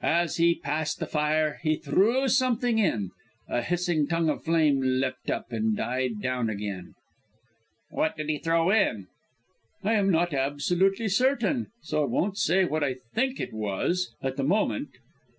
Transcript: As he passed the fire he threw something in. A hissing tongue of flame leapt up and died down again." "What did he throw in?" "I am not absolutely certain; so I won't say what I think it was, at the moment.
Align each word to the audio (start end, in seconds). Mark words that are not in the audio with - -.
As 0.00 0.38
he 0.38 0.54
passed 0.54 0.98
the 0.98 1.06
fire 1.06 1.60
he 1.62 1.76
threw 1.76 2.26
something 2.28 2.78
in. 2.78 3.10
A 3.50 3.60
hissing 3.60 4.06
tongue 4.06 4.30
of 4.30 4.42
flame 4.42 4.80
leapt 4.80 5.28
up 5.30 5.52
and 5.52 5.76
died 5.76 6.22
down 6.22 6.48
again." 6.48 6.94
"What 7.90 8.16
did 8.16 8.30
he 8.30 8.38
throw 8.38 8.70
in?" 8.70 9.08
"I 9.82 9.92
am 9.96 10.10
not 10.10 10.32
absolutely 10.32 11.08
certain; 11.10 11.66
so 11.82 12.02
I 12.02 12.06
won't 12.06 12.38
say 12.38 12.64
what 12.64 12.82
I 12.82 12.94
think 13.12 13.38
it 13.38 13.52
was, 13.52 14.14
at 14.22 14.36
the 14.38 14.42
moment. 14.42 14.88